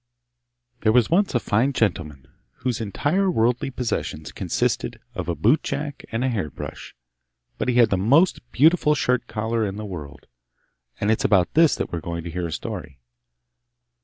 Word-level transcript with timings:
There 0.79 0.91
was 0.91 1.11
once 1.11 1.35
a 1.35 1.39
fine 1.39 1.73
gentleman 1.73 2.27
whose 2.65 2.81
entire 2.81 3.29
worldly 3.29 3.69
possessions 3.69 4.31
consisted 4.31 4.99
of 5.13 5.29
a 5.29 5.35
boot 5.35 5.61
jack 5.61 6.03
and 6.11 6.23
a 6.23 6.29
hair 6.29 6.49
brush; 6.49 6.95
but 7.59 7.67
he 7.67 7.75
had 7.75 7.91
the 7.91 7.97
most 7.99 8.39
beautiful 8.51 8.95
shirt 8.95 9.27
collar 9.27 9.63
in 9.63 9.75
the 9.75 9.85
world, 9.85 10.25
and 10.99 11.11
it 11.11 11.19
is 11.19 11.23
about 11.25 11.53
this 11.53 11.75
that 11.75 11.91
we 11.91 11.99
are 11.99 12.01
going 12.01 12.23
to 12.23 12.31
hear 12.31 12.47
a 12.47 12.51
story. 12.51 12.99